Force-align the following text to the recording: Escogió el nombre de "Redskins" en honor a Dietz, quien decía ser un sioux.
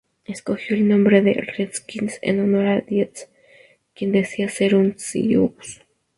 Escogió 0.25 0.75
el 0.75 0.87
nombre 0.87 1.21
de 1.21 1.33
"Redskins" 1.35 2.17
en 2.23 2.39
honor 2.39 2.65
a 2.65 2.81
Dietz, 2.81 3.29
quien 3.93 4.11
decía 4.11 4.49
ser 4.49 4.73
un 4.73 4.97
sioux. 4.97 5.53